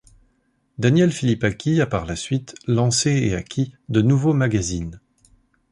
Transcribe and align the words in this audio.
Daniel 0.79 1.11
Filipacchi 1.11 1.79
a, 1.79 1.85
par 1.85 2.07
la 2.07 2.15
suite, 2.15 2.55
lancé 2.65 3.11
et 3.11 3.35
acquis 3.35 3.75
de 3.87 4.01
nouveaux 4.01 4.33
magazines. 4.33 4.99